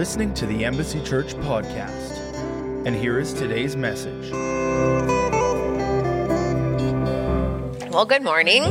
[0.00, 2.16] listening to the Embassy Church podcast.
[2.86, 4.30] And here is today's message.
[7.90, 8.62] Well, good morning.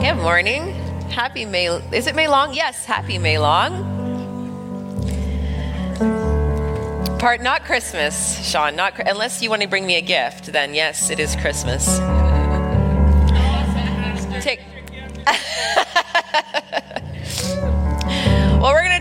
[0.00, 0.72] Good morning.
[1.10, 1.66] Happy May.
[1.92, 2.54] Is it May long?
[2.54, 3.84] Yes, happy May long.
[7.18, 8.74] Part not Christmas, Sean.
[8.74, 10.46] Not unless you want to bring me a gift.
[10.46, 11.98] Then yes, it is Christmas.
[14.42, 14.62] Take.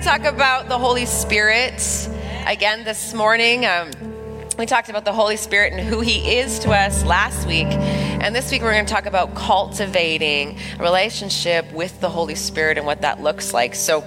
[0.01, 2.09] talk about the Holy Spirit
[2.47, 3.67] again this morning.
[3.67, 3.91] Um,
[4.57, 7.67] we talked about the Holy Spirit and who He is to us last week.
[7.67, 12.79] And this week we're going to talk about cultivating a relationship with the Holy Spirit
[12.79, 13.75] and what that looks like.
[13.75, 14.03] So,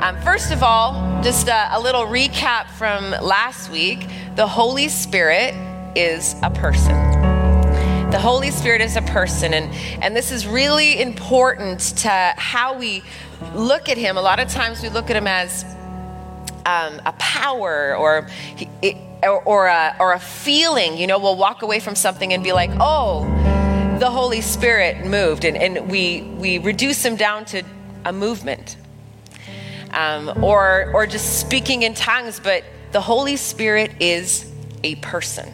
[0.00, 4.06] um, first of all, just a, a little recap from last week
[4.36, 5.56] the Holy Spirit
[5.96, 6.94] is a person.
[8.12, 13.02] The Holy Spirit is a person, and, and this is really important to how we
[13.54, 14.16] look at Him.
[14.16, 15.64] A lot of times we look at Him as
[16.66, 18.28] um, a power or
[19.22, 22.52] or, or, a, or a feeling, you know, we'll walk away from something and be
[22.52, 23.24] like, oh,
[23.98, 25.44] the Holy Spirit moved.
[25.44, 27.62] And, and we, we reduce him down to
[28.04, 28.76] a movement
[29.90, 32.40] um, or, or just speaking in tongues.
[32.40, 34.50] But the Holy Spirit is
[34.84, 35.52] a person.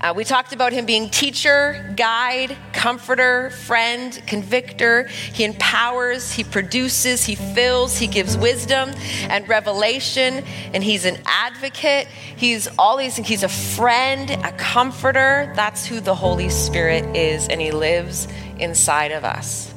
[0.00, 5.04] Uh, we talked about him being teacher, guide, comforter, friend, convictor.
[5.08, 8.92] He empowers, he produces, he fills, he gives wisdom
[9.24, 12.06] and revelation, and he's an advocate.
[12.06, 13.28] He's all these things.
[13.28, 15.52] He's a friend, a comforter.
[15.54, 18.26] That's who the Holy Spirit is, and he lives
[18.58, 19.69] inside of us.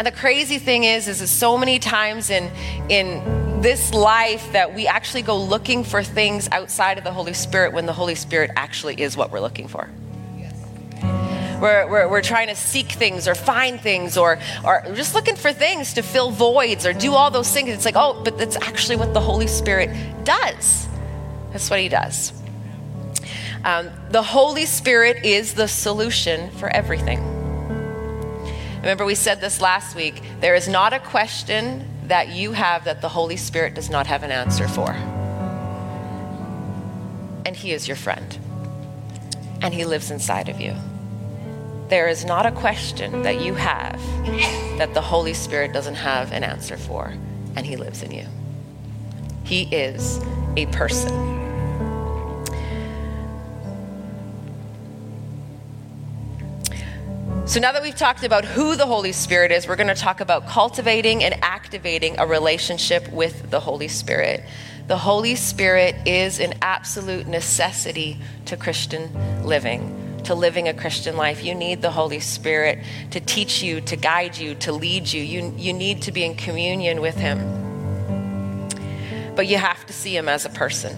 [0.00, 2.50] And the crazy thing is, is, is so many times in
[2.88, 7.74] in this life that we actually go looking for things outside of the Holy Spirit
[7.74, 9.90] when the Holy Spirit actually is what we're looking for.
[11.02, 15.52] We're, we're, we're, trying to seek things or find things or, or just looking for
[15.52, 17.68] things to fill voids or do all those things.
[17.68, 19.90] It's like, oh, but that's actually what the Holy Spirit
[20.24, 20.88] does.
[21.52, 22.32] That's what He does.
[23.64, 27.39] Um, the Holy Spirit is the solution for everything.
[28.80, 30.22] Remember, we said this last week.
[30.40, 34.22] There is not a question that you have that the Holy Spirit does not have
[34.22, 34.92] an answer for.
[37.44, 38.38] And He is your friend,
[39.60, 40.74] and He lives inside of you.
[41.88, 44.00] There is not a question that you have
[44.78, 47.12] that the Holy Spirit doesn't have an answer for,
[47.56, 48.26] and He lives in you.
[49.44, 50.20] He is
[50.56, 51.29] a person.
[57.50, 60.20] So now that we've talked about who the Holy Spirit is, we're going to talk
[60.20, 64.44] about cultivating and activating a relationship with the Holy Spirit.
[64.86, 71.42] The Holy Spirit is an absolute necessity to Christian living, to living a Christian life.
[71.42, 75.20] You need the Holy Spirit to teach you, to guide you, to lead you.
[75.20, 77.40] You, you need to be in communion with Him.
[79.34, 80.96] But you have to see Him as a person.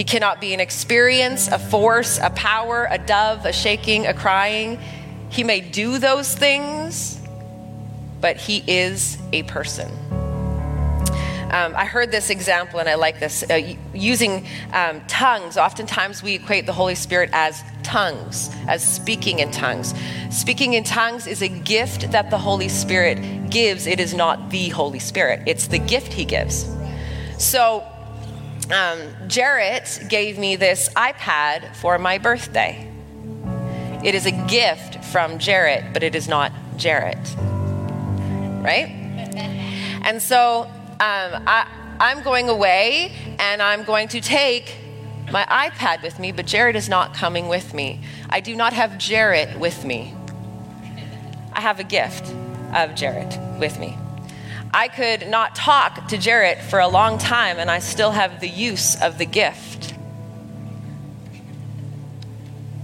[0.00, 4.80] He cannot be an experience, a force, a power, a dove, a shaking, a crying.
[5.28, 7.20] He may do those things,
[8.18, 9.90] but he is a person.
[11.50, 13.42] Um, I heard this example and I like this.
[13.42, 19.50] Uh, using um, tongues, oftentimes we equate the Holy Spirit as tongues, as speaking in
[19.50, 19.92] tongues.
[20.30, 23.86] Speaking in tongues is a gift that the Holy Spirit gives.
[23.86, 26.74] It is not the Holy Spirit, it's the gift he gives.
[27.36, 27.86] So,
[28.70, 28.98] um,
[29.30, 32.90] Jarrett gave me this iPad for my birthday.
[34.02, 37.36] It is a gift from Jarrett, but it is not Jarrett.
[38.60, 38.88] Right?
[40.02, 40.68] And so um,
[40.98, 41.68] I,
[42.00, 44.74] I'm going away and I'm going to take
[45.30, 48.00] my iPad with me, but Jarrett is not coming with me.
[48.28, 50.12] I do not have Jarrett with me.
[51.52, 52.34] I have a gift
[52.74, 53.96] of Jarrett with me.
[54.72, 58.48] I could not talk to Jarrett for a long time and I still have the
[58.48, 59.94] use of the gift.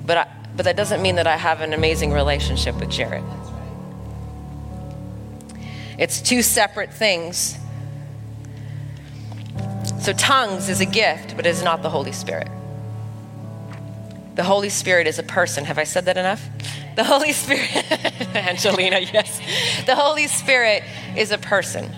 [0.05, 0.27] But, I,
[0.57, 3.25] but that doesn't mean that I have an amazing relationship with Jarrett.
[5.99, 7.57] It's two separate things.
[10.01, 12.49] So, tongues is a gift, but it is not the Holy Spirit.
[14.35, 15.65] The Holy Spirit is a person.
[15.65, 16.47] Have I said that enough?
[16.97, 17.93] The Holy Spirit,
[18.35, 19.39] Angelina, yes.
[19.85, 20.83] The Holy Spirit
[21.15, 21.91] is a person.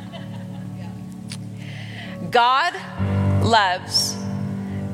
[2.33, 2.75] God
[3.45, 4.17] loves,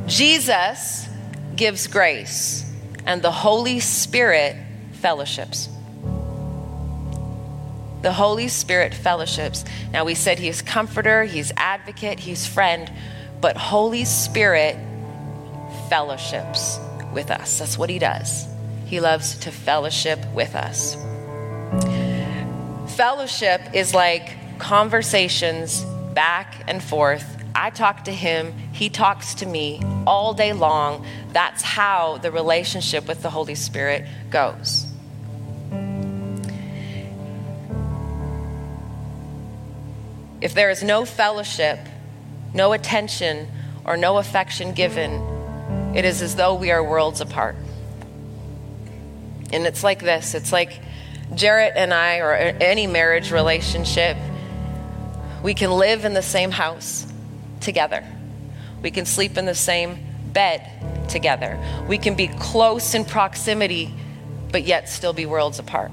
[0.06, 1.08] Jesus
[1.56, 2.70] gives grace,
[3.06, 4.56] and the Holy Spirit
[4.92, 5.70] fellowships.
[8.02, 9.64] The Holy Spirit fellowships.
[9.90, 12.92] Now, we said He's comforter, He's advocate, He's friend,
[13.40, 14.76] but Holy Spirit
[15.88, 16.78] fellowships
[17.14, 17.58] with us.
[17.58, 18.53] That's what He does.
[18.94, 20.94] He loves to fellowship with us.
[22.94, 25.82] Fellowship is like conversations
[26.14, 27.26] back and forth.
[27.56, 31.04] I talk to him, he talks to me all day long.
[31.32, 34.86] That's how the relationship with the Holy Spirit goes.
[40.40, 41.80] If there is no fellowship,
[42.54, 43.48] no attention,
[43.84, 45.14] or no affection given,
[45.96, 47.56] it is as though we are worlds apart.
[49.52, 50.80] And it's like this it's like
[51.34, 54.16] Jarrett and I, or any marriage relationship,
[55.42, 57.06] we can live in the same house
[57.60, 58.04] together.
[58.82, 59.98] We can sleep in the same
[60.32, 61.58] bed together.
[61.88, 63.92] We can be close in proximity,
[64.52, 65.90] but yet still be worlds apart.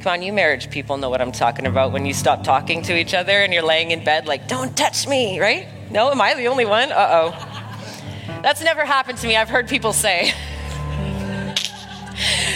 [0.00, 2.96] Come on, you marriage people know what I'm talking about when you stop talking to
[2.96, 5.66] each other and you're laying in bed like, don't touch me, right?
[5.90, 6.92] No, am I the only one?
[6.92, 8.40] Uh oh.
[8.42, 9.36] That's never happened to me.
[9.36, 10.32] I've heard people say.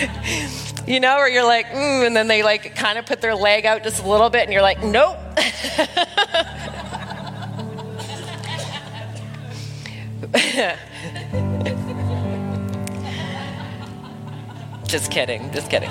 [0.87, 3.67] you know, or you're like, mm, and then they like kind of put their leg
[3.67, 5.19] out just a little bit, and you're like, nope.
[14.87, 15.91] just kidding, just kidding.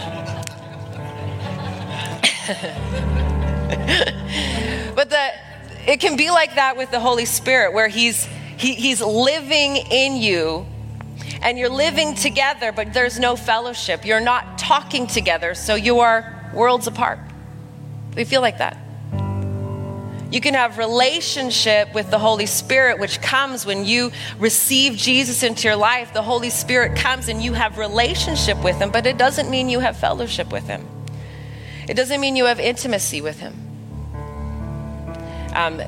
[4.96, 5.32] but the
[5.86, 8.26] it can be like that with the Holy Spirit, where He's
[8.58, 10.66] he, He's living in you
[11.42, 14.06] and you're living together, but there's no fellowship.
[14.06, 17.20] You're not talking together, so you are worlds apart.
[18.16, 18.78] We feel like that.
[20.30, 25.68] You can have relationship with the Holy Spirit, which comes when you receive Jesus into
[25.70, 26.14] your life.
[26.14, 29.80] The Holy Spirit comes and you have relationship with Him, but it doesn't mean you
[29.80, 30.86] have fellowship with Him.
[31.88, 33.54] It doesn't mean you have intimacy with Him.
[35.56, 35.80] Um,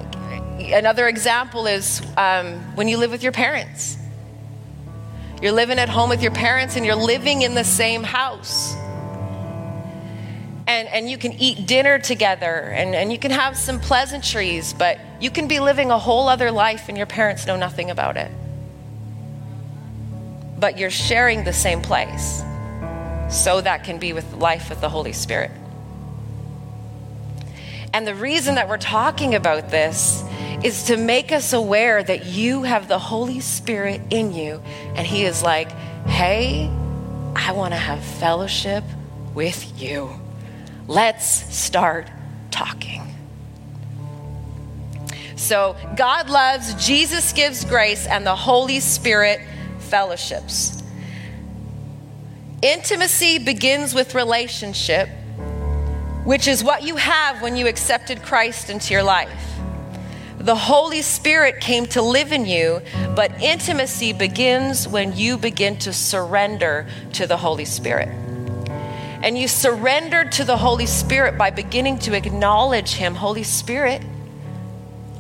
[0.72, 3.99] another example is um, when you live with your parents.
[5.42, 8.76] You're living at home with your parents and you're living in the same house.
[10.68, 15.00] And, and you can eat dinner together and, and you can have some pleasantries, but
[15.20, 18.32] you can be living a whole other life and your parents know nothing about it.
[20.60, 22.44] But you're sharing the same place.
[23.30, 25.52] So that can be with life with the Holy Spirit.
[27.94, 30.24] And the reason that we're talking about this
[30.64, 34.62] is to make us aware that you have the Holy Spirit in you.
[34.96, 35.72] And He is like,
[36.06, 36.70] hey,
[37.36, 38.84] I want to have fellowship
[39.34, 40.10] with you.
[40.88, 42.10] Let's start
[42.52, 43.04] talking.
[45.36, 49.40] So, God loves, Jesus gives grace, and the Holy Spirit
[49.80, 50.84] fellowships.
[52.62, 55.08] Intimacy begins with relationship,
[56.24, 59.60] which is what you have when you accepted Christ into your life.
[60.40, 62.82] The Holy Spirit came to live in you,
[63.16, 68.08] but intimacy begins when you begin to surrender to the Holy Spirit.
[69.22, 73.16] And you surrender to the Holy Spirit by beginning to acknowledge Him.
[73.16, 74.02] Holy Spirit,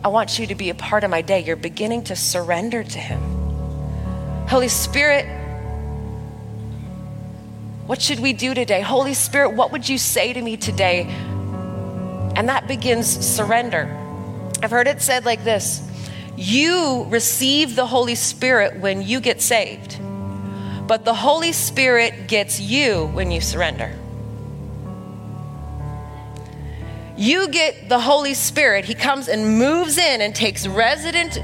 [0.05, 1.41] I want you to be a part of my day.
[1.41, 3.21] You're beginning to surrender to Him.
[4.47, 5.25] Holy Spirit,
[7.89, 8.81] what should we do today?
[8.81, 11.05] Holy Spirit, what would you say to me today?
[12.35, 13.89] And that begins surrender.
[14.61, 15.81] I've heard it said like this
[16.37, 19.99] You receive the Holy Spirit when you get saved,
[20.87, 23.91] but the Holy Spirit gets you when you surrender.
[27.17, 31.39] You get the Holy Spirit, He comes and moves in and takes resident,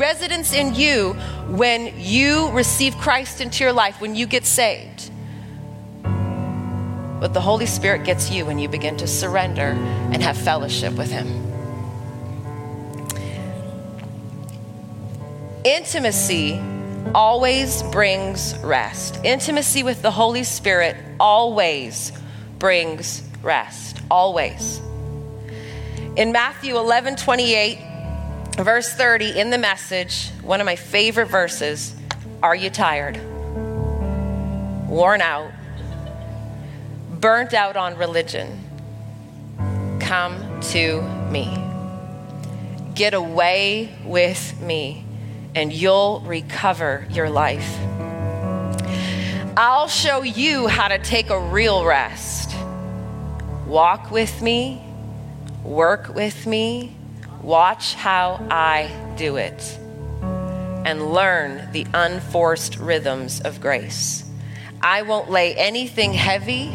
[0.00, 1.14] residence in you
[1.48, 5.09] when you receive Christ into your life, when you get saved.
[7.20, 9.76] But the Holy Spirit gets you when you begin to surrender
[10.12, 11.26] and have fellowship with Him.
[15.64, 16.58] Intimacy
[17.14, 19.20] always brings rest.
[19.22, 22.12] Intimacy with the Holy Spirit always
[22.58, 24.00] brings rest.
[24.10, 24.80] Always.
[26.16, 27.78] In Matthew 11 28,
[28.56, 31.94] verse 30, in the message, one of my favorite verses
[32.42, 33.20] Are you tired?
[34.88, 35.52] Worn out?
[37.20, 38.64] Burnt out on religion?
[40.00, 41.54] Come to me.
[42.94, 45.04] Get away with me
[45.54, 47.76] and you'll recover your life.
[49.54, 52.56] I'll show you how to take a real rest.
[53.66, 54.82] Walk with me,
[55.62, 56.96] work with me,
[57.42, 59.78] watch how I do it,
[60.22, 64.24] and learn the unforced rhythms of grace.
[64.80, 66.72] I won't lay anything heavy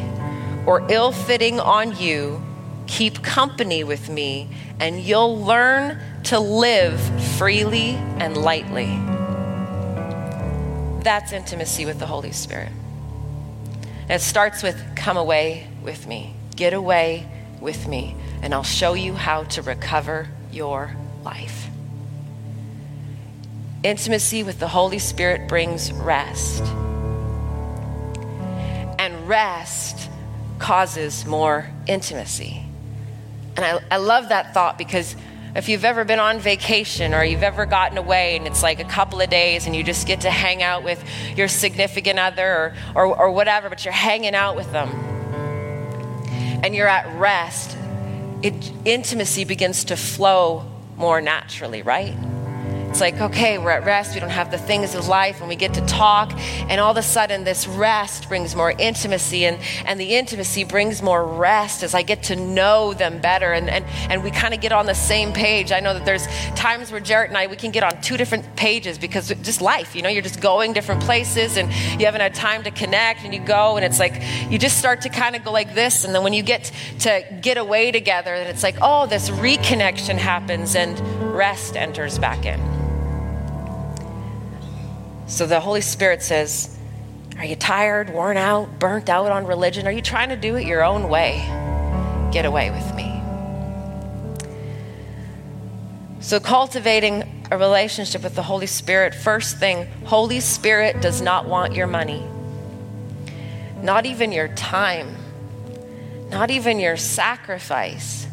[0.66, 2.42] or ill fitting on you.
[2.88, 7.00] Keep company with me, and you'll learn to live
[7.38, 9.00] freely and lightly.
[11.04, 12.72] That's intimacy with the Holy Spirit.
[14.10, 16.36] It starts with come away with me.
[16.56, 17.28] Get away
[17.60, 21.68] with me, and I'll show you how to recover your life.
[23.84, 26.64] Intimacy with the Holy Spirit brings rest.
[28.98, 30.10] And rest
[30.60, 32.64] causes more intimacy.
[33.56, 35.16] And I, I love that thought because
[35.56, 38.86] if you've ever been on vacation or you've ever gotten away and it's like a
[38.86, 41.02] couple of days and you just get to hang out with
[41.38, 44.90] your significant other or, or, or whatever, but you're hanging out with them
[46.64, 47.78] and you're at rest,
[48.42, 50.66] it, intimacy begins to flow
[50.98, 52.16] more naturally, right?
[52.96, 54.14] It's like, okay, we're at rest.
[54.14, 56.32] We don't have the things of life, and we get to talk.
[56.70, 61.02] And all of a sudden, this rest brings more intimacy, and, and the intimacy brings
[61.02, 63.52] more rest as I get to know them better.
[63.52, 65.74] And, and, and we kind of get on the same page.
[65.74, 66.26] I know that there's
[66.56, 69.94] times where Jarrett and I, we can get on two different pages because just life,
[69.94, 73.34] you know, you're just going different places and you haven't had time to connect, and
[73.34, 76.06] you go, and it's like you just start to kind of go like this.
[76.06, 80.16] And then when you get to get away together, then it's like, oh, this reconnection
[80.18, 80.98] happens, and
[81.36, 82.85] rest enters back in.
[85.28, 86.78] So the Holy Spirit says,
[87.38, 89.88] Are you tired, worn out, burnt out on religion?
[89.88, 91.38] Are you trying to do it your own way?
[92.32, 93.12] Get away with me.
[96.22, 101.74] So, cultivating a relationship with the Holy Spirit, first thing, Holy Spirit does not want
[101.74, 102.24] your money,
[103.82, 105.16] not even your time,
[106.30, 108.28] not even your sacrifice,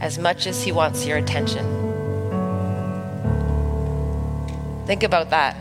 [0.00, 1.64] as much as He wants your attention.
[4.86, 5.56] Think about that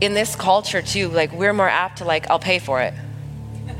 [0.00, 2.94] in this culture too, like we're more apt to like, I'll pay for it.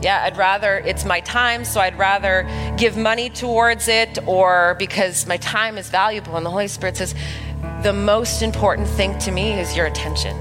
[0.00, 5.26] Yeah, I'd rather, it's my time, so I'd rather give money towards it or because
[5.26, 6.36] my time is valuable.
[6.36, 7.16] And the Holy Spirit says,
[7.82, 10.36] the most important thing to me is your attention.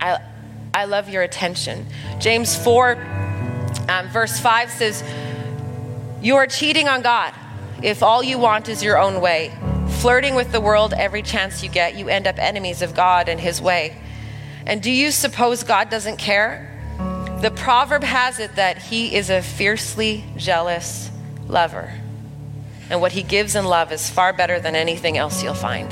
[0.00, 0.18] I,
[0.74, 1.86] I love your attention.
[2.18, 2.96] James 4,
[3.88, 5.04] um, verse 5 says,
[6.20, 7.32] You are cheating on God
[7.80, 9.52] if all you want is your own way
[10.02, 13.38] flirting with the world every chance you get, you end up enemies of God and
[13.38, 13.96] His way.
[14.66, 16.68] And do you suppose God doesn't care?
[17.40, 21.08] The proverb has it that He is a fiercely jealous
[21.46, 21.92] lover.
[22.90, 25.88] And what He gives in love is far better than anything else you'll find.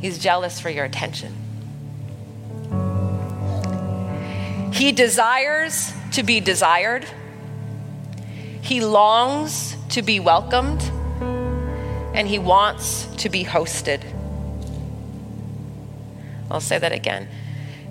[0.00, 1.34] He's jealous for your attention.
[4.72, 7.04] He desires to be desired.
[8.64, 10.82] He longs to be welcomed
[12.14, 14.02] and he wants to be hosted.
[16.50, 17.28] I'll say that again.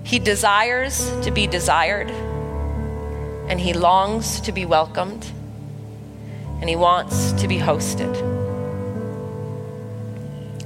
[0.04, 5.28] He desires to be desired and he longs to be welcomed
[6.60, 8.12] and he wants to be hosted.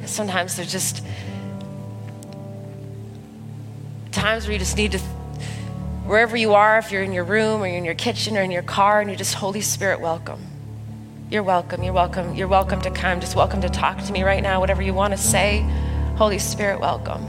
[0.08, 1.04] Sometimes there's just
[4.14, 5.02] times where you just need to
[6.08, 8.50] wherever you are, if you're in your room or you're in your kitchen or in
[8.50, 10.42] your car, and you're just, Holy Spirit, welcome.
[11.30, 11.84] You're welcome.
[11.84, 12.34] You're welcome.
[12.34, 13.20] You're welcome to come.
[13.20, 14.62] Just welcome to talk to me right now.
[14.62, 15.70] Whatever you want to say,
[16.16, 17.28] Holy Spirit, welcome.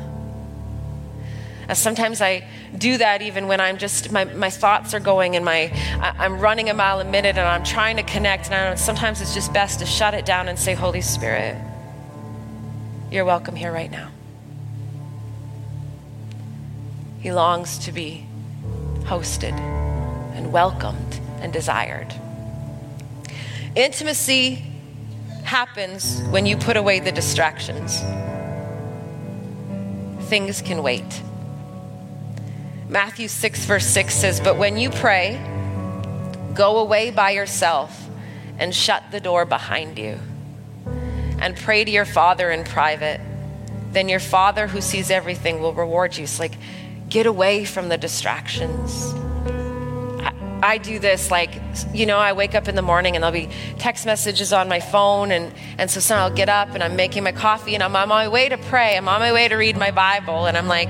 [1.68, 2.46] Uh, sometimes I
[2.78, 6.38] do that even when I'm just, my, my thoughts are going and my, I, am
[6.38, 8.46] running a mile a minute and I'm trying to connect.
[8.46, 11.56] And I sometimes it's just best to shut it down and say, Holy Spirit,
[13.10, 14.10] you're welcome here right now.
[17.18, 18.27] He longs to be
[19.04, 19.58] hosted
[20.34, 22.12] and welcomed and desired.
[23.74, 24.62] Intimacy
[25.44, 28.00] happens when you put away the distractions.
[30.28, 31.22] Things can wait.
[32.88, 35.40] Matthew 6, verse 6 says, But when you pray,
[36.54, 38.08] go away by yourself
[38.58, 40.18] and shut the door behind you
[41.40, 43.20] and pray to your Father in private.
[43.92, 46.24] Then your Father who sees everything will reward you.
[46.24, 46.54] It's like,
[47.08, 49.14] get away from the distractions
[50.62, 51.60] I do this like,
[51.94, 53.48] you know, I wake up in the morning and there'll be
[53.78, 55.30] text messages on my phone.
[55.30, 58.08] And, and so soon I'll get up and I'm making my coffee and I'm on
[58.08, 58.96] my way to pray.
[58.96, 60.46] I'm on my way to read my Bible.
[60.46, 60.88] And I'm like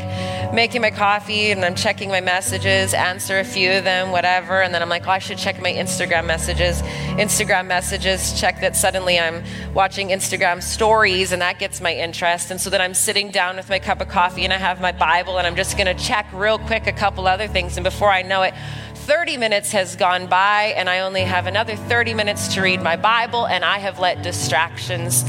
[0.53, 4.63] making my coffee and I'm checking my messages, answer a few of them, whatever.
[4.63, 6.81] And then I'm like, oh, I should check my Instagram messages.
[7.19, 12.51] Instagram messages, check that suddenly I'm watching Instagram stories and that gets my interest.
[12.51, 14.93] And so then I'm sitting down with my cup of coffee and I have my
[14.93, 17.77] Bible and I'm just going to check real quick a couple other things.
[17.77, 18.55] And before I know it,
[18.95, 22.95] 30 minutes has gone by, and I only have another 30 minutes to read my
[22.97, 25.25] Bible, and I have let distractions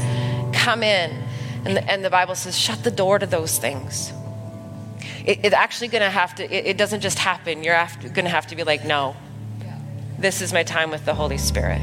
[0.52, 1.22] come in.
[1.64, 4.12] And the, and the Bible says, shut the door to those things.
[5.24, 7.62] It, it's actually going to have to, it, it, doesn't just happen.
[7.62, 9.16] You're going to have to be like, no,
[10.18, 11.80] this is my time with the Holy Spirit.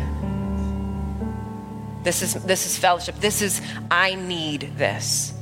[2.03, 3.15] This is, this is fellowship.
[3.19, 5.33] This is, I need this.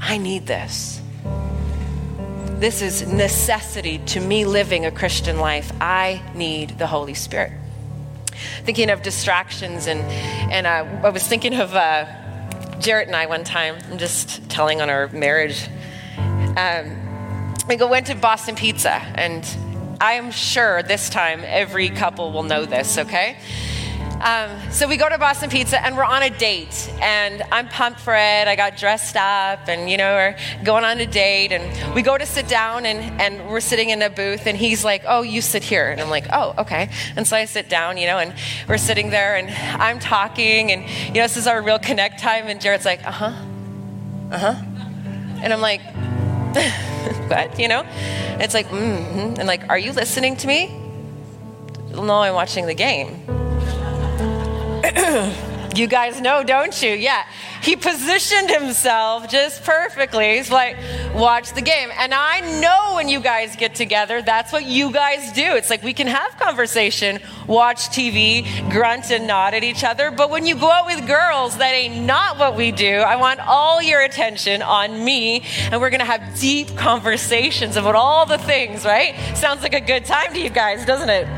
[0.00, 1.00] I need this.
[2.58, 5.72] this is necessity to me living a Christian life.
[5.80, 7.52] I need the Holy Spirit.
[8.64, 10.00] Thinking of distractions, and,
[10.50, 12.06] and uh, I was thinking of uh,
[12.80, 13.76] Jarrett and I one time.
[13.90, 15.68] I'm just telling on our marriage.
[16.56, 17.09] Um,
[17.70, 19.46] we go went to Boston Pizza, and
[20.00, 23.36] I am sure this time every couple will know this, okay?
[24.20, 28.00] Um, so we go to Boston Pizza and we're on a date, and I'm pumped
[28.00, 28.48] for it.
[28.48, 32.18] I got dressed up, and you know, we're going on a date, and we go
[32.18, 35.40] to sit down, and, and we're sitting in a booth, and he's like, "Oh, you
[35.40, 38.34] sit here," and I'm like, "Oh, okay." And so I sit down, you know, and
[38.68, 39.48] we're sitting there, and
[39.80, 43.12] I'm talking, and you know, this is our real connect time, and Jared's like, "Uh
[43.12, 43.32] huh,
[44.32, 44.54] uh huh,"
[45.40, 45.82] and I'm like,
[47.28, 47.82] "What?" You know?
[47.82, 49.38] And it's like, mm-hmm.
[49.38, 50.76] and like, "Are you listening to me?"
[51.90, 53.08] No, I'm watching the game.
[55.74, 56.90] you guys know, don't you?
[56.90, 57.24] Yeah.
[57.62, 60.36] He positioned himself just perfectly.
[60.36, 60.76] He's like,
[61.14, 61.90] watch the game.
[61.96, 65.42] And I know when you guys get together, that's what you guys do.
[65.42, 70.10] It's like we can have conversation, watch TV, grunt and nod at each other.
[70.10, 72.90] But when you go out with girls, that ain't not what we do.
[72.90, 77.94] I want all your attention on me, and we're going to have deep conversations about
[77.94, 79.14] all the things, right?
[79.36, 81.28] Sounds like a good time to you guys, doesn't it?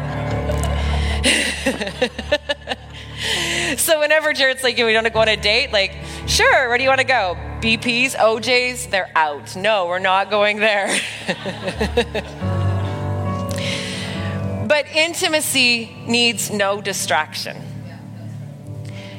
[3.77, 5.95] so whenever Jared's like, we to go on a date, like,
[6.27, 7.37] sure, where do you want to go?
[7.61, 9.55] BP's, OJ's, they're out.
[9.55, 10.89] No, we're not going there.
[14.67, 17.57] but intimacy needs no distraction.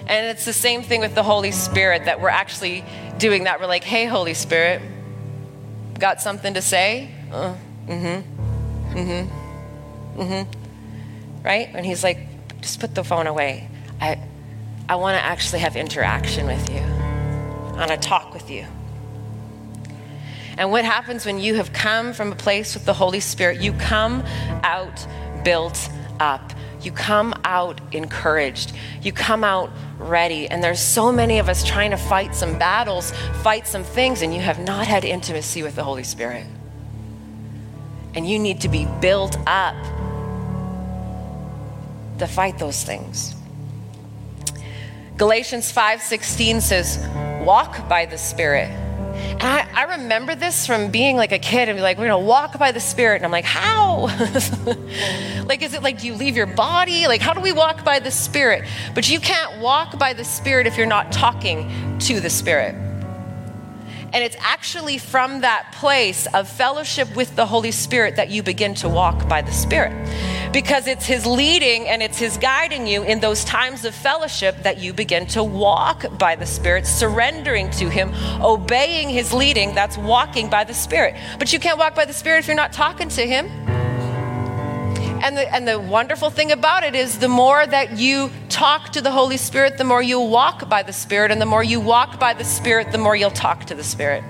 [0.06, 2.84] And it's the same thing with the Holy Spirit that we're actually
[3.18, 3.62] doing that.
[3.62, 4.82] We're like, hey, Holy Spirit,
[5.98, 7.10] got something to say?
[7.32, 7.56] Uh,
[7.88, 8.98] mm hmm.
[8.98, 10.22] Mm hmm.
[10.22, 11.46] Mm hmm.
[11.46, 11.70] Right?
[11.74, 12.18] And he's like,
[12.60, 13.70] just put the phone away.
[14.04, 14.20] I,
[14.90, 16.82] I want to actually have interaction with you.
[16.82, 18.66] I want to talk with you.
[20.58, 23.62] And what happens when you have come from a place with the Holy Spirit?
[23.62, 24.22] You come
[24.62, 25.08] out
[25.46, 26.52] built up.
[26.82, 28.74] You come out encouraged.
[29.02, 30.50] You come out ready.
[30.50, 33.12] And there's so many of us trying to fight some battles,
[33.42, 36.46] fight some things, and you have not had intimacy with the Holy Spirit.
[38.16, 39.82] And you need to be built up
[42.20, 43.34] to fight those things.
[45.18, 47.00] Galatians 5:16 says,
[47.42, 48.72] "Walk by the Spirit."
[49.14, 52.20] And I, I, remember this from being like a kid and be like, we're gonna
[52.20, 53.18] walk by the Spirit.
[53.18, 54.06] And I'm like, how?
[55.46, 57.08] like, is it like, do you leave your body?
[57.08, 58.64] Like, how do we walk by the Spirit?
[58.96, 62.74] But you can't walk by the Spirit if you're not talking to the Spirit.
[64.14, 68.76] And it's actually from that place of fellowship with the Holy Spirit that you begin
[68.76, 69.92] to walk by the Spirit.
[70.54, 74.78] Because it's His leading and it's His guiding you in those times of fellowship that
[74.78, 79.74] you begin to walk by the Spirit, surrendering to Him, obeying His leading.
[79.74, 81.16] That's walking by the Spirit.
[81.40, 83.48] But you can't walk by the Spirit if you're not talking to Him.
[85.24, 89.02] And the, and the wonderful thing about it is the more that you talk to
[89.02, 91.32] the Holy Spirit, the more you walk by the Spirit.
[91.32, 94.24] And the more you walk by the Spirit, the more you'll talk to the Spirit.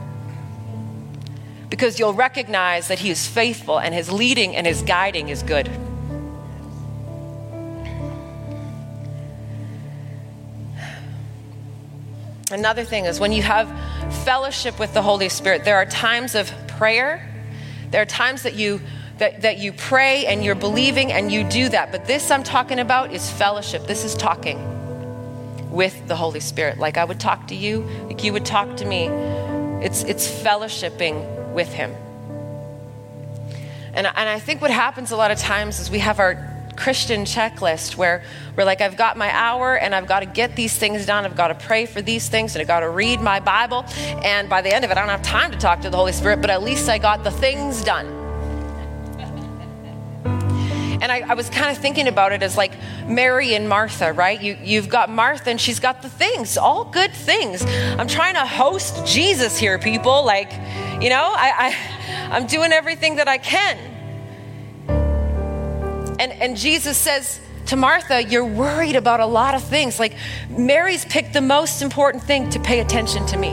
[1.70, 5.70] Because you'll recognize that He is faithful and His leading and His guiding is good.
[12.54, 13.68] Another thing is when you have
[14.24, 17.28] fellowship with the Holy Spirit, there are times of prayer.
[17.90, 18.80] There are times that you
[19.18, 21.92] that, that you pray and you're believing and you do that.
[21.92, 23.88] But this I'm talking about is fellowship.
[23.88, 24.60] This is talking
[25.72, 26.78] with the Holy Spirit.
[26.78, 29.08] Like I would talk to you, like you would talk to me.
[29.84, 31.92] It's, it's fellowshipping with Him.
[33.96, 37.26] And, and I think what happens a lot of times is we have our Christian
[37.26, 38.24] checklist where
[38.56, 41.26] we're like, I've got my hour and I've got to get these things done.
[41.26, 43.86] I've got to pray for these things and I've got to read my Bible.
[44.24, 46.12] And by the end of it, I don't have time to talk to the Holy
[46.12, 48.08] Spirit, but at least I got the things done.
[51.04, 52.72] And I, I was kind of thinking about it as like
[53.06, 54.42] Mary and Martha, right?
[54.42, 57.66] You, you've got Martha and she's got the things, all good things.
[57.66, 60.24] I'm trying to host Jesus here, people.
[60.24, 60.52] Like,
[61.02, 63.93] you know, I, I, I'm doing everything that I can.
[66.24, 70.00] And, and Jesus says, to Martha, you're worried about a lot of things.
[70.00, 70.16] Like
[70.50, 73.52] Mary's picked the most important thing to pay attention to me.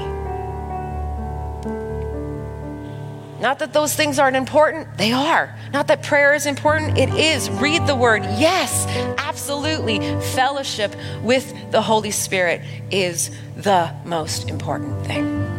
[3.41, 5.53] Not that those things aren't important, they are.
[5.73, 7.51] Not that prayer is important, it is.
[7.51, 8.87] Read the word, yes,
[9.19, 9.99] absolutely.
[10.21, 12.61] Fellowship with the Holy Spirit
[12.93, 15.50] is the most important thing.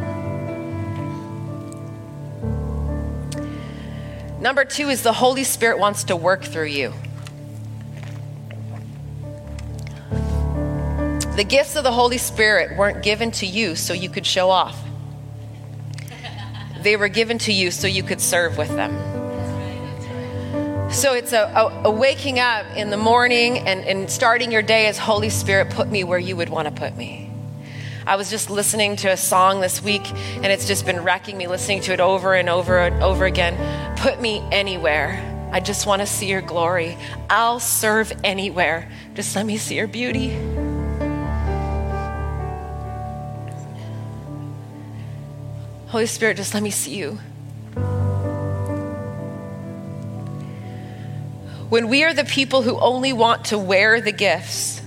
[4.42, 6.94] Number two is the Holy Spirit wants to work through you.
[11.36, 14.84] The gifts of the Holy Spirit weren't given to you so you could show off.
[16.82, 18.92] they were given to you so you could serve with them.
[20.92, 24.88] So it's a, a, a, waking up in the morning and, and starting your day
[24.88, 27.31] as Holy Spirit, put me where you would want to put me.
[28.06, 31.48] I was just listening to a song this week and it's just been wrecking me
[31.48, 33.56] listening to it over and over and over again.
[33.98, 35.28] Put me anywhere.
[35.52, 36.98] I just want to see your glory.
[37.30, 38.90] I'll serve anywhere.
[39.14, 40.30] Just let me see your beauty.
[45.90, 47.20] Holy Spirit, just let me see you.
[51.70, 54.82] When we are the people who only want to wear the gifts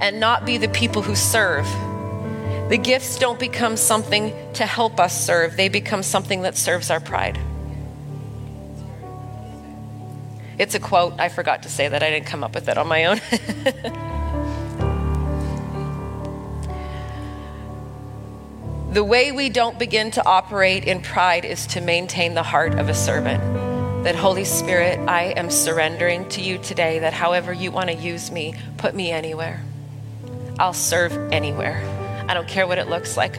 [0.00, 1.66] and not be the people who serve,
[2.68, 7.00] the gifts don't become something to help us serve, they become something that serves our
[7.00, 7.38] pride.
[10.58, 11.14] It's a quote.
[11.18, 12.02] I forgot to say that.
[12.02, 13.16] I didn't come up with it on my own.
[18.92, 22.88] the way we don't begin to operate in pride is to maintain the heart of
[22.88, 23.42] a servant
[24.04, 28.30] that Holy Spirit, I am surrendering to you today that however you want to use
[28.30, 29.62] me, put me anywhere.
[30.58, 31.93] I'll serve anywhere.
[32.28, 33.38] I don't care what it looks like.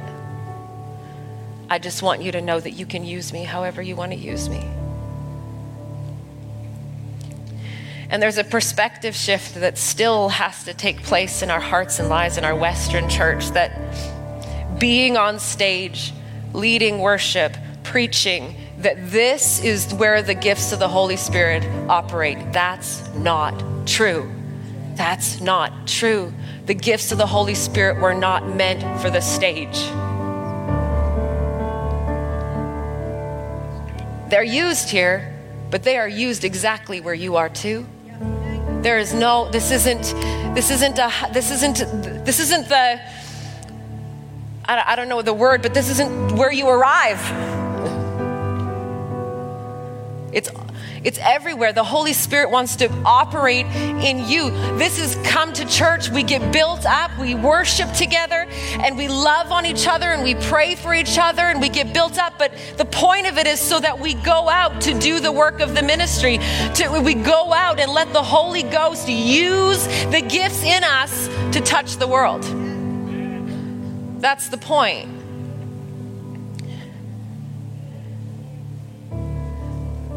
[1.70, 4.18] I just want you to know that you can use me however you want to
[4.18, 4.64] use me.
[8.10, 12.08] And there's a perspective shift that still has to take place in our hearts and
[12.08, 16.14] lives in our Western church that being on stage,
[16.54, 22.38] leading worship, preaching, that this is where the gifts of the Holy Spirit operate.
[22.52, 24.35] That's not true.
[24.96, 26.34] That's not true.
[26.66, 29.78] The gifts of the Holy Spirit were not meant for the stage.
[34.30, 35.34] They're used here,
[35.70, 37.86] but they are used exactly where you are too.
[38.82, 40.04] There is no this isn't
[40.56, 41.78] this isn't a this isn't
[42.26, 43.00] this isn't the
[44.68, 47.22] I, I don't know the word, but this isn't where you arrive.
[50.32, 50.50] It's
[51.06, 51.72] it's everywhere.
[51.72, 54.50] The Holy Spirit wants to operate in you.
[54.78, 56.10] This is come to church.
[56.10, 58.48] We get built up, we worship together,
[58.80, 61.94] and we love on each other, and we pray for each other, and we get
[61.94, 62.40] built up.
[62.40, 65.60] But the point of it is so that we go out to do the work
[65.60, 66.40] of the ministry.
[66.76, 71.62] To, we go out and let the Holy Ghost use the gifts in us to
[71.62, 72.44] touch the world.
[74.20, 75.15] That's the point.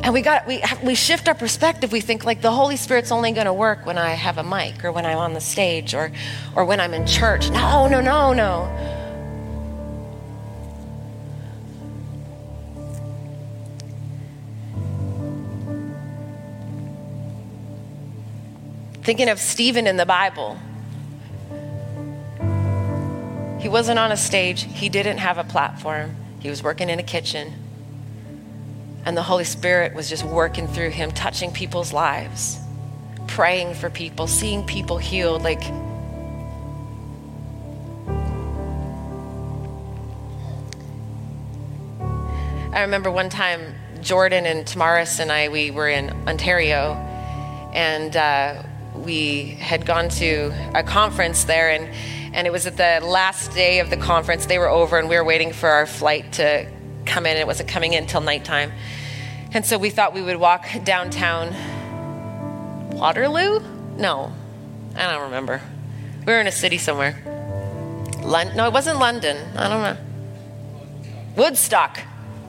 [0.03, 1.93] And we got we we shift our perspective.
[1.93, 4.85] We think like the Holy Spirit's only going to work when I have a mic
[4.85, 6.13] or when I'm on the stage or
[6.55, 7.51] or when I'm in church.
[7.51, 8.69] No, no, no, no.
[19.03, 20.59] Thinking of Stephen in the Bible.
[23.59, 26.15] He wasn't on a stage, he didn't have a platform.
[26.39, 27.68] He was working in a kitchen
[29.09, 32.59] and the Holy Spirit was just working through him, touching people's lives,
[33.27, 35.43] praying for people, seeing people healed.
[35.43, 35.63] Like,
[42.71, 46.93] I remember one time Jordan and Tamaris and I, we were in Ontario,
[47.73, 48.63] and uh,
[48.95, 51.89] we had gone to a conference there, and,
[52.35, 54.45] and it was at the last day of the conference.
[54.45, 56.71] They were over, and we were waiting for our flight to
[57.07, 57.39] come in.
[57.39, 58.71] It wasn't coming in until nighttime.
[59.53, 61.55] And so we thought we would walk downtown
[62.93, 63.61] Waterloo?
[63.97, 64.33] No,
[64.97, 65.63] I don't remember.
[66.27, 67.17] We were in a city somewhere.
[68.23, 68.57] London?
[68.57, 69.37] No, it wasn't London.
[69.57, 69.97] I don't know.
[71.37, 71.99] Woodstock,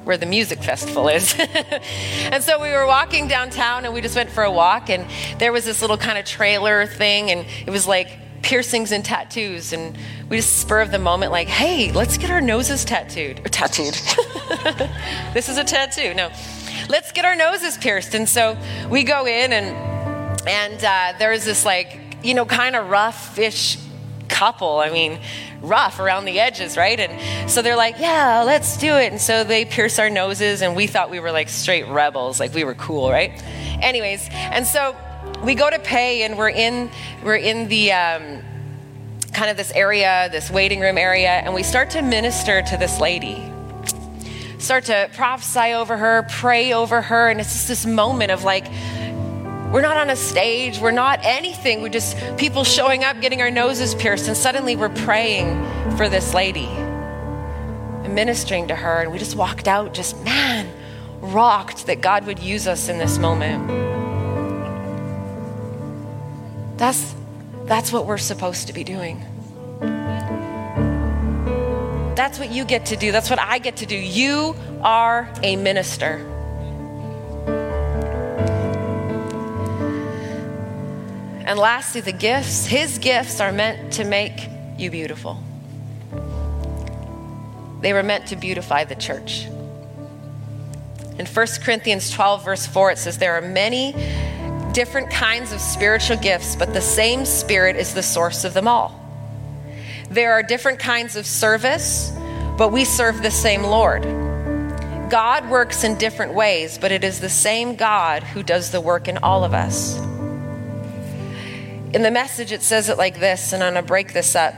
[0.03, 1.35] where the music festival is.
[2.31, 5.05] and so we were walking downtown and we just went for a walk, and
[5.39, 8.09] there was this little kind of trailer thing, and it was like
[8.41, 9.71] piercings and tattoos.
[9.71, 9.97] And
[10.29, 13.39] we just spur of the moment, like, hey, let's get our noses tattooed.
[13.45, 13.93] Or tattooed.
[15.33, 16.13] this is a tattoo.
[16.13, 16.31] No
[16.89, 18.15] let's get our noses pierced.
[18.15, 18.58] And so
[18.89, 23.78] we go in, and and uh, there's this like you know kind of rough-ish
[24.28, 24.80] couple.
[24.80, 25.19] I mean,
[25.62, 26.99] rough around the edges, right?
[26.99, 29.12] And so they're like, yeah, let's do it.
[29.12, 32.54] And so they pierce our noses, and we thought we were like straight rebels, like
[32.54, 33.32] we were cool, right?
[33.82, 34.95] Anyways, and so
[35.43, 36.91] we go to pay, and we're in
[37.23, 37.93] we're in the.
[37.93, 38.43] Um,
[39.32, 42.99] kind of this area, this waiting room area, and we start to minister to this
[42.99, 43.49] lady
[44.60, 47.30] start to prophesy over her, pray over her.
[47.30, 48.67] And it's just this moment of like,
[49.72, 51.82] we're not on a stage, we're not anything.
[51.82, 55.63] We're just people showing up, getting our noses pierced, and suddenly we're praying
[55.95, 59.02] for this lady and ministering to her.
[59.02, 60.72] And we just walked out, just man,
[61.22, 63.67] rocked that God would use us in this moment.
[66.78, 67.13] That's,
[67.65, 69.24] that's what we're supposed to be doing.
[72.19, 73.13] That's what you get to do.
[73.13, 73.95] That's what I get to do.
[73.95, 76.17] You are a minister.
[81.45, 82.65] And lastly, the gifts.
[82.65, 85.41] His gifts are meant to make you beautiful.
[87.79, 89.45] They were meant to beautify the church.
[91.17, 93.95] In 1 Corinthians 12, verse 4, it says, There are many
[94.73, 98.98] different kinds of spiritual gifts, but the same Spirit is the source of them all.
[100.10, 102.12] There are different kinds of service,
[102.58, 104.04] but we serve the same Lord.
[105.10, 109.08] God works in different ways, but it is the same God who does the work
[109.08, 109.98] in all of us.
[111.93, 114.54] In the message, it says it like this, and I'm going to break this up.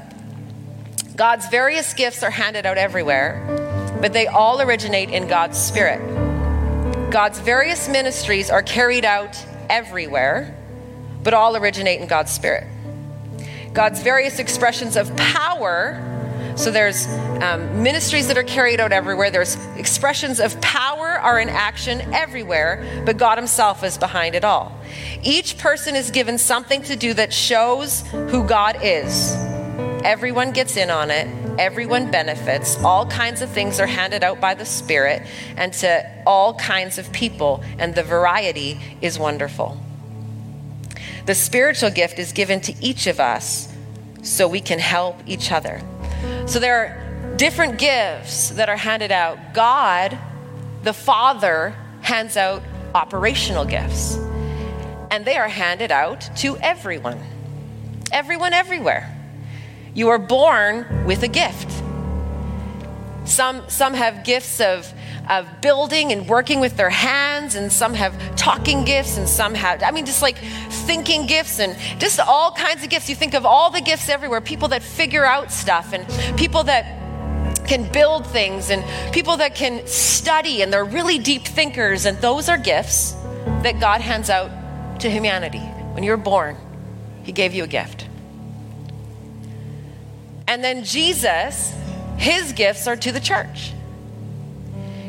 [1.15, 6.01] God's various gifts are handed out everywhere, but they all originate in God's Spirit.
[7.11, 9.37] God's various ministries are carried out
[9.69, 10.57] everywhere,
[11.23, 12.67] but all originate in God's Spirit.
[13.73, 16.07] God's various expressions of power.
[16.57, 17.07] So there's
[17.41, 19.31] um, ministries that are carried out everywhere.
[19.31, 24.77] There's expressions of power are in action everywhere, but God Himself is behind it all.
[25.23, 29.33] Each person is given something to do that shows who God is.
[30.03, 31.27] Everyone gets in on it.
[31.59, 32.81] Everyone benefits.
[32.83, 35.21] All kinds of things are handed out by the Spirit
[35.57, 39.77] and to all kinds of people, and the variety is wonderful.
[41.25, 43.71] The spiritual gift is given to each of us
[44.23, 45.81] so we can help each other.
[46.45, 49.53] So there are different gifts that are handed out.
[49.53, 50.17] God,
[50.83, 54.17] the Father, hands out operational gifts,
[55.09, 57.19] and they are handed out to everyone.
[58.11, 59.17] Everyone, everywhere.
[59.93, 61.71] You are born with a gift.
[63.25, 64.91] Some, some have gifts of
[65.29, 69.83] of building and working with their hands, and some have talking gifts, and some have,
[69.83, 70.37] I mean, just like
[70.81, 73.09] thinking gifts and just all kinds of gifts.
[73.09, 76.05] You think of all the gifts everywhere people that figure out stuff, and
[76.37, 76.99] people that
[77.67, 82.49] can build things, and people that can study, and they're really deep thinkers, and those
[82.49, 83.15] are gifts
[83.63, 84.51] that God hands out
[84.99, 85.59] to humanity.
[85.93, 86.57] When you're born,
[87.23, 88.07] He gave you a gift.
[90.47, 91.73] And then Jesus,
[92.17, 93.73] His gifts are to the church.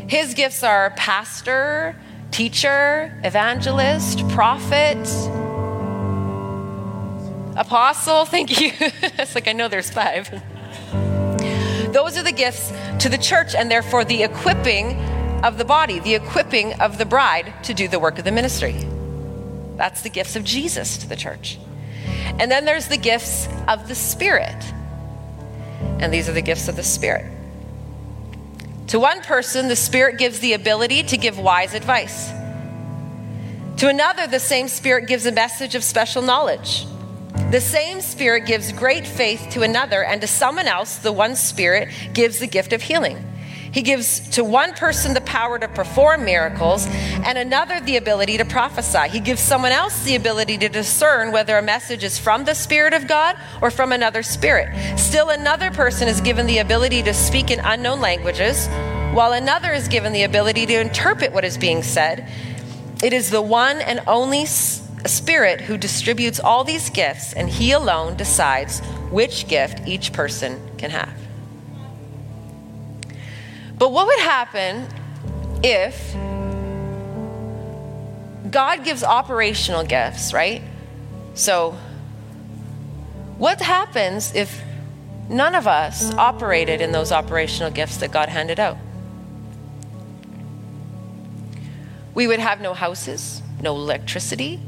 [0.06, 1.96] His gifts are pastor,
[2.30, 4.98] teacher, evangelist, prophet,
[7.56, 8.24] apostle.
[8.24, 8.72] Thank you.
[8.80, 10.30] it's like I know there's five.
[11.92, 14.96] Those are the gifts to the church and therefore the equipping
[15.44, 18.86] of the body, the equipping of the bride to do the work of the ministry.
[19.76, 21.58] That's the gifts of Jesus to the church.
[22.38, 24.64] And then there's the gifts of the Spirit.
[25.98, 27.30] And these are the gifts of the Spirit.
[28.88, 32.30] To one person, the Spirit gives the ability to give wise advice.
[33.78, 36.86] To another, the same Spirit gives a message of special knowledge.
[37.52, 41.90] The same Spirit gives great faith to another, and to someone else, the one Spirit
[42.14, 43.22] gives the gift of healing.
[43.70, 48.46] He gives to one person the power to perform miracles, and another the ability to
[48.46, 49.06] prophesy.
[49.10, 52.94] He gives someone else the ability to discern whether a message is from the Spirit
[52.94, 54.98] of God or from another spirit.
[54.98, 58.66] Still, another person is given the ability to speak in unknown languages,
[59.12, 62.26] while another is given the ability to interpret what is being said.
[63.02, 64.46] It is the one and only
[65.04, 70.60] A spirit who distributes all these gifts, and He alone decides which gift each person
[70.78, 71.12] can have.
[73.78, 74.86] But what would happen
[75.64, 76.14] if
[78.48, 80.62] God gives operational gifts, right?
[81.34, 81.76] So,
[83.38, 84.62] what happens if
[85.28, 88.76] none of us operated in those operational gifts that God handed out?
[92.14, 94.60] We would have no houses, no electricity.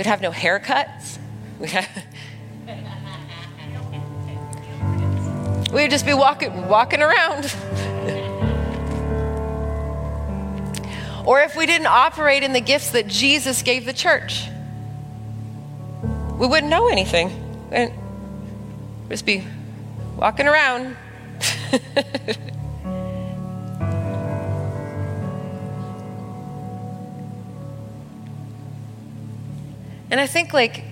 [0.00, 1.18] We'd have no haircuts.
[1.58, 1.86] We'd have
[5.74, 7.44] We would just be walking, walking around.
[11.26, 14.48] or if we didn't operate in the gifts that Jesus gave the church,
[16.38, 17.68] we wouldn't know anything.
[17.70, 17.92] And
[19.10, 19.44] just be
[20.16, 20.96] walking around.
[30.10, 30.84] and I think, like,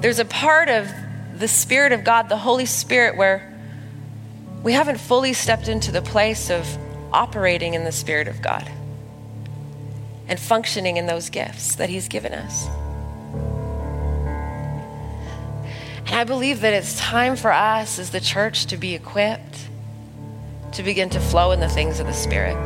[0.00, 0.90] there's a part of
[1.38, 3.52] the Spirit of God, the Holy Spirit, where
[4.62, 6.66] we haven't fully stepped into the place of
[7.12, 8.70] operating in the Spirit of God
[10.26, 12.66] and functioning in those gifts that He's given us.
[16.06, 19.68] And I believe that it's time for us as the church to be equipped
[20.72, 22.56] to begin to flow in the things of the Spirit.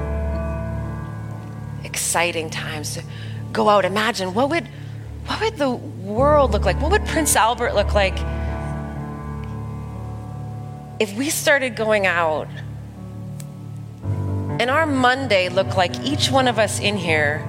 [1.84, 3.02] Exciting times to
[3.52, 3.84] go out.
[3.84, 4.68] Imagine what would
[5.26, 6.80] what would the world look like?
[6.80, 8.18] What would Prince Albert look like
[10.98, 12.48] if we started going out
[14.60, 17.46] and our Monday looked like each one of us in here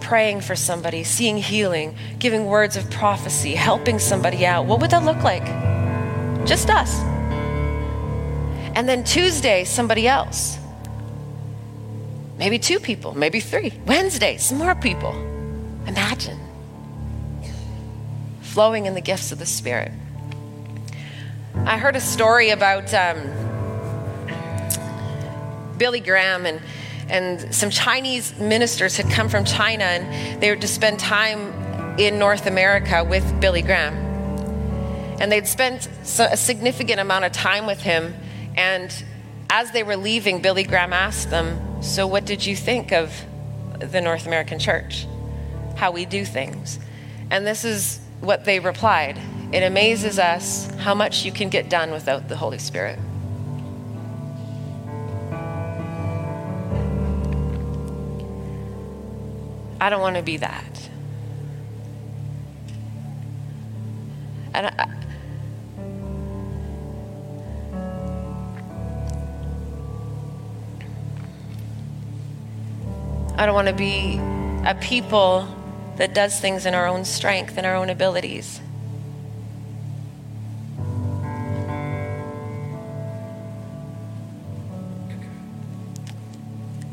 [0.00, 5.04] praying for somebody, seeing healing, giving words of prophecy, helping somebody out, what would that
[5.04, 5.44] look like?
[6.46, 6.98] Just us.
[8.74, 10.58] And then Tuesday, somebody else.
[12.40, 13.74] Maybe two people, maybe three.
[13.84, 15.12] Wednesday, some more people.
[15.86, 16.40] Imagine
[18.40, 19.92] flowing in the gifts of the Spirit.
[21.54, 23.30] I heard a story about um,
[25.76, 26.62] Billy Graham and
[27.10, 32.18] and some Chinese ministers had come from China and they were to spend time in
[32.18, 33.94] North America with Billy Graham.
[35.20, 38.14] And they'd spent a significant amount of time with him.
[38.56, 38.90] And
[39.50, 43.12] as they were leaving, Billy Graham asked them, So, what did you think of
[43.80, 45.06] the North American church?
[45.76, 46.78] How we do things?
[47.30, 49.18] And this is what they replied
[49.52, 52.98] It amazes us how much you can get done without the Holy Spirit.
[59.82, 60.90] I don't want to be that.
[64.52, 64.99] And I,
[73.40, 74.18] I don't want to be
[74.66, 75.48] a people
[75.96, 78.60] that does things in our own strength and our own abilities.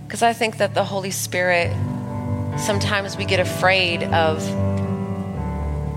[0.06, 1.70] Because I think that the Holy Spirit
[2.58, 4.42] sometimes we get afraid of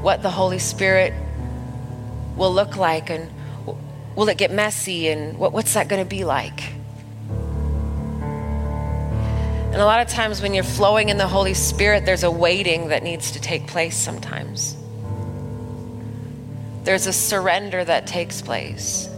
[0.02, 1.14] what the Holy Spirit
[2.36, 3.30] will look like and
[4.16, 6.79] will it get messy and what, what's that going to be like?
[9.80, 12.88] And a lot of times when you're flowing in the Holy Spirit, there's a waiting
[12.88, 14.76] that needs to take place sometimes.
[16.84, 19.08] There's a surrender that takes place.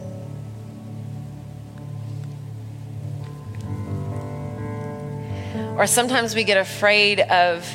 [5.76, 7.68] Or sometimes we get afraid of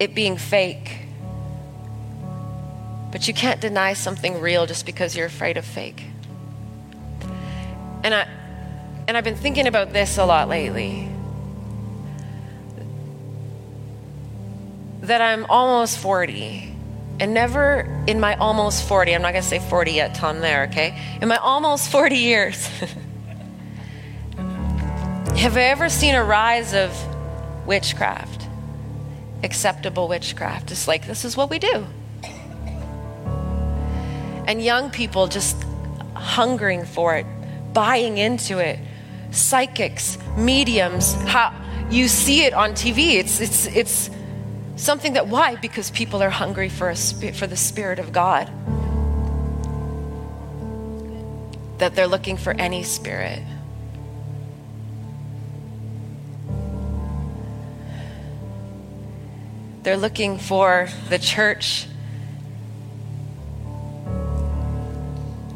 [0.00, 1.02] it being fake.
[3.12, 6.02] But you can't deny something real just because you're afraid of fake.
[8.02, 8.26] And I
[9.10, 11.08] and I've been thinking about this a lot lately.
[15.00, 16.72] That I'm almost 40.
[17.18, 20.38] And never in my almost 40, I'm not going to say 40 yet till I'm
[20.38, 20.96] there, okay?
[21.20, 22.70] In my almost 40 years,
[25.36, 26.96] Have I ever seen a rise of
[27.66, 28.46] witchcraft?
[29.42, 30.70] Acceptable witchcraft.
[30.70, 31.84] It's like, this is what we do.
[34.46, 35.60] And young people just
[36.14, 37.26] hungering for it,
[37.72, 38.78] buying into it.
[39.30, 41.54] Psychics, mediums, how
[41.90, 43.14] you see it on TV.
[43.14, 44.10] It's, it's, it's
[44.76, 45.56] something that, why?
[45.56, 48.50] Because people are hungry for, a, for the Spirit of God.
[51.78, 53.42] That they're looking for any spirit.
[59.82, 61.86] They're looking for the church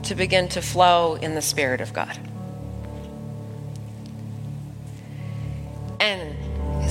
[0.05, 2.19] to begin to flow in the Spirit of God.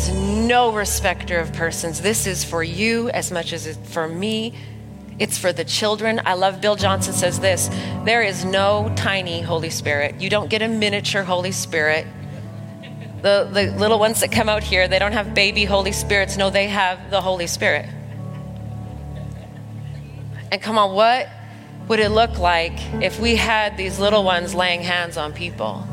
[0.09, 2.01] No respecter of persons.
[2.01, 4.53] This is for you as much as it's for me.
[5.19, 6.21] It's for the children.
[6.25, 7.69] I love Bill Johnson says this
[8.03, 10.19] there is no tiny Holy Spirit.
[10.19, 12.07] You don't get a miniature Holy Spirit.
[13.21, 16.35] The, the little ones that come out here, they don't have baby Holy Spirits.
[16.35, 17.87] No, they have the Holy Spirit.
[20.51, 21.29] And come on, what
[21.87, 25.87] would it look like if we had these little ones laying hands on people?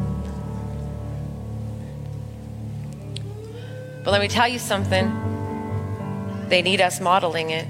[4.03, 6.47] But let me tell you something.
[6.49, 7.67] They need us modeling it.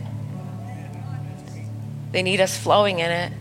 [2.13, 3.33] They need us flowing in it.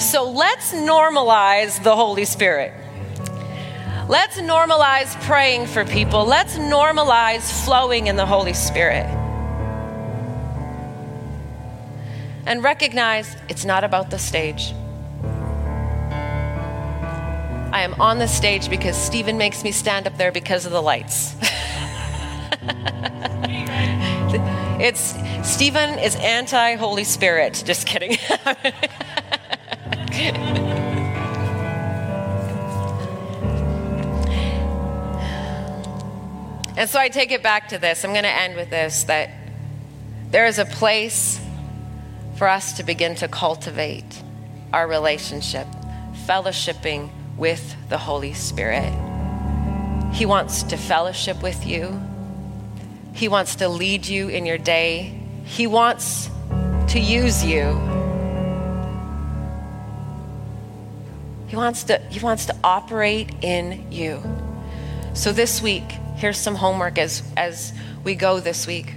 [0.00, 2.72] So let's normalize the Holy Spirit.
[4.08, 6.24] Let's normalize praying for people.
[6.24, 9.06] Let's normalize flowing in the Holy Spirit.
[12.46, 14.72] And recognize it's not about the stage.
[17.80, 20.82] I am on the stage because Stephen makes me stand up there because of the
[20.82, 21.34] lights.
[24.78, 25.14] it's
[25.50, 27.62] Stephen is anti Holy Spirit.
[27.64, 28.18] Just kidding.
[36.76, 38.04] And so I take it back to this.
[38.04, 39.28] I'm going to end with this that
[40.30, 41.38] there is a place
[42.36, 44.22] for us to begin to cultivate
[44.72, 45.66] our relationship,
[46.26, 47.10] fellowshipping
[47.40, 48.92] with the Holy Spirit.
[50.12, 52.00] He wants to fellowship with you,
[53.14, 56.30] He wants to lead you in your day, He wants
[56.88, 57.64] to use you.
[61.48, 64.22] He wants to, he wants to operate in you.
[65.14, 65.82] So this week,
[66.14, 67.72] here's some homework as, as
[68.04, 68.94] we go this week.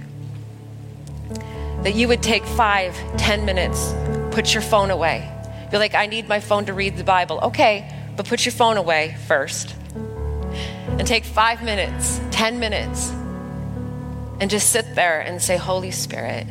[1.82, 3.92] That you would take five, ten minutes,
[4.30, 5.28] put your phone away.
[5.72, 7.40] You're like, I need my phone to read the Bible.
[7.42, 9.74] Okay, but put your phone away first.
[10.98, 13.10] And take five minutes, ten minutes,
[14.40, 16.46] and just sit there and say, Holy Spirit,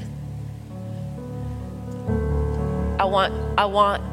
[3.00, 4.04] I want, I want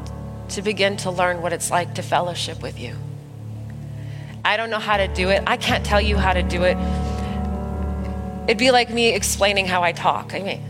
[0.49, 2.95] to begin to learn what it's like to fellowship with you.
[4.43, 5.43] I don't know how to do it.
[5.47, 6.77] I can't tell you how to do it.
[8.45, 10.33] It'd be like me explaining how I talk.
[10.33, 10.63] I mean,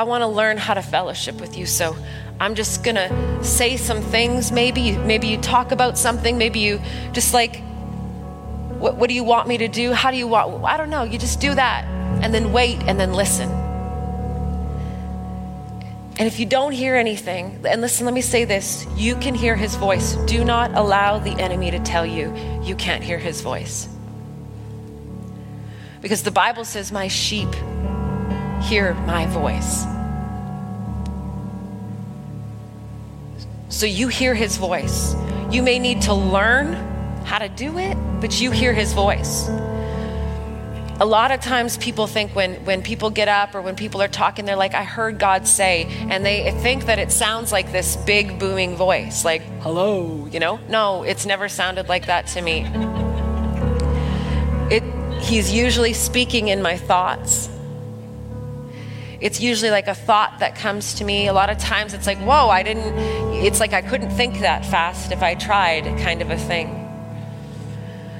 [0.00, 1.66] I want to learn how to fellowship with you.
[1.66, 1.94] So
[2.40, 4.50] I'm just going to say some things.
[4.50, 6.38] Maybe, maybe you talk about something.
[6.38, 6.80] Maybe you
[7.12, 7.62] just like,
[8.78, 9.92] what, what do you want me to do?
[9.92, 10.64] How do you want?
[10.64, 11.02] I don't know.
[11.02, 11.84] You just do that
[12.24, 13.50] and then wait and then listen.
[16.18, 19.54] And if you don't hear anything, and listen, let me say this you can hear
[19.54, 20.14] his voice.
[20.24, 23.86] Do not allow the enemy to tell you you can't hear his voice.
[26.00, 27.54] Because the Bible says, My sheep
[28.62, 29.84] hear my voice.
[33.68, 35.14] So you hear his voice.
[35.50, 36.74] You may need to learn
[37.24, 39.48] how to do it, but you hear his voice
[41.00, 44.08] a lot of times people think when, when people get up or when people are
[44.08, 47.96] talking, they're like, I heard God say, and they think that it sounds like this
[47.96, 50.60] big booming voice, like, hello, you know?
[50.68, 52.66] No, it's never sounded like that to me.
[54.70, 54.82] It,
[55.22, 57.48] he's usually speaking in my thoughts.
[59.20, 61.26] It's usually like a thought that comes to me.
[61.26, 62.94] A lot of times it's like, whoa, I didn't,
[63.44, 66.76] it's like I couldn't think that fast if I tried, kind of a thing.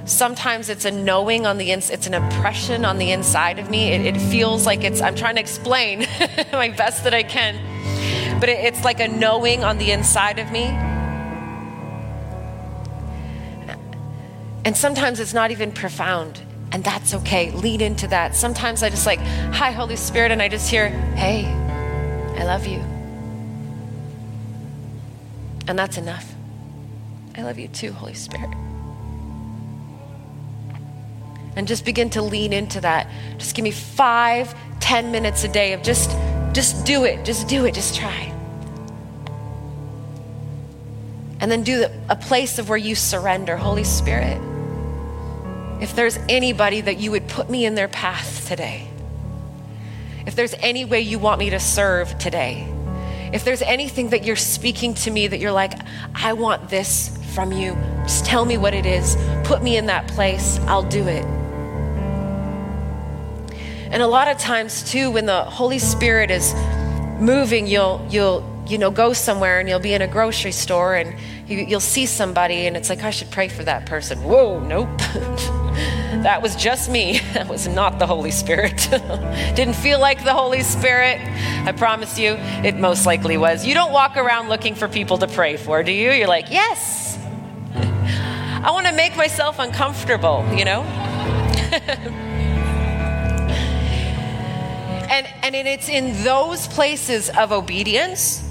[0.04, 3.92] Sometimes it's a knowing on the ins, it's an impression on the inside of me.
[3.92, 6.00] It, it feels like it's, I'm trying to explain
[6.52, 7.56] my best that I can,
[8.38, 10.64] but it, it's like a knowing on the inside of me.
[14.64, 16.42] And sometimes it's not even profound,
[16.72, 17.50] and that's okay.
[17.50, 18.36] Lean into that.
[18.36, 21.46] Sometimes I just like, hi, Holy Spirit, and I just hear, hey,
[22.38, 22.78] I love you.
[25.66, 26.32] And that's enough.
[27.36, 28.50] I love you too, Holy Spirit
[31.56, 33.06] and just begin to lean into that.
[33.38, 36.10] Just give me five, ten minutes a day of just,
[36.52, 38.34] just do it, just do it, just try.
[41.40, 44.40] And then do the, a place of where you surrender, Holy Spirit.
[45.80, 48.86] If there's anybody that you would put me in their path today,
[50.26, 52.68] if there's any way you want me to serve today,
[53.32, 55.72] if there's anything that you're speaking to me that you're like,
[56.14, 59.16] I want this from you, just tell me what it is.
[59.44, 60.58] Put me in that place.
[60.66, 61.24] I'll do it.
[63.92, 66.54] And a lot of times too, when the Holy Spirit is
[67.18, 68.40] moving, you'll you'll
[68.70, 71.14] you know go somewhere and you'll be in a grocery store and
[71.48, 74.22] you, will see somebody and it's like I should pray for that person.
[74.22, 74.88] Whoa, nope.
[76.22, 77.20] that was just me.
[77.40, 78.88] That was not the Holy Spirit.
[79.54, 81.18] Didn't feel like the Holy Spirit.
[81.66, 83.66] I promise you, it most likely was.
[83.66, 86.10] You don't walk around looking for people to pray for, do you?
[86.12, 87.18] You're like, yes.
[87.74, 90.82] I want to make myself uncomfortable, you know?
[95.10, 98.49] And, and it's in those places of obedience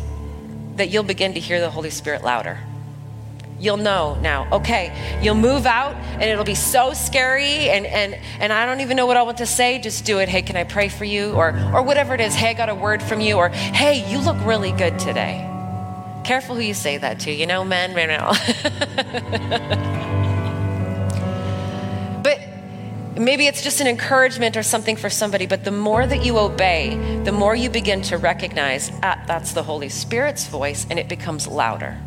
[0.80, 2.60] that you'll begin to hear the Holy Spirit louder.
[3.60, 8.54] You'll know now, okay, you'll move out and it'll be so scary and, and, and
[8.54, 9.80] I don't even know what I want to say.
[9.80, 10.30] Just do it.
[10.30, 11.34] Hey, can I pray for you?
[11.34, 12.34] Or, or whatever it is.
[12.34, 13.36] Hey, I got a word from you.
[13.36, 15.46] Or, hey, you look really good today.
[16.24, 19.90] Careful who you say that to, you know, men, right.
[23.20, 27.22] Maybe it's just an encouragement or something for somebody, but the more that you obey,
[27.26, 31.46] the more you begin to recognize ah, that's the Holy Spirit's voice and it becomes
[31.46, 31.98] louder.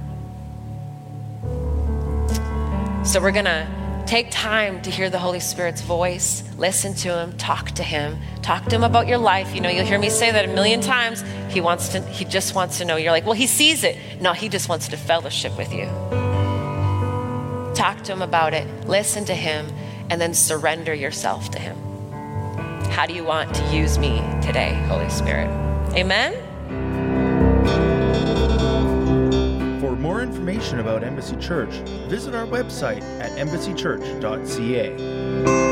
[3.04, 3.68] So we're going to
[4.06, 8.64] take time to hear the Holy Spirit's voice, listen to him, talk to him, talk
[8.70, 9.54] to him about your life.
[9.54, 11.22] You know, you'll hear me say that a million times.
[11.50, 12.96] He wants to he just wants to know.
[12.96, 15.84] You're like, "Well, he sees it." No, he just wants to fellowship with you.
[17.74, 18.66] Talk to him about it.
[18.88, 19.66] Listen to him
[20.10, 21.76] and then surrender yourself to Him.
[22.90, 25.48] How do you want to use me today, Holy Spirit?
[25.94, 26.34] Amen?
[29.80, 31.72] For more information about Embassy Church,
[32.08, 35.71] visit our website at embassychurch.ca.